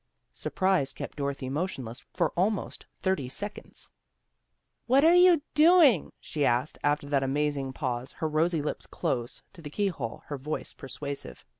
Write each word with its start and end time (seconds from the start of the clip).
"Surprise 0.33 0.93
kept 0.93 1.15
Dorothy 1.17 1.47
motionless 1.47 1.99
for 2.11 2.31
almost 2.31 2.87
thirty 3.03 3.29
seconds." 3.29 3.91
What 4.87 5.03
you 5.03 5.43
doing?" 5.53 6.11
she 6.29 6.43
asked, 6.43 6.79
after 6.83 7.05
that 7.09 7.21
amazing 7.21 7.71
pause, 7.73 8.13
her 8.13 8.27
rosy 8.27 8.63
lips 8.63 8.87
close 8.87 9.43
to 9.53 9.61
the 9.61 9.69
key 9.69 9.89
hole, 9.89 10.23
her 10.25 10.39
voice 10.39 10.73
persuasive. 10.73 11.45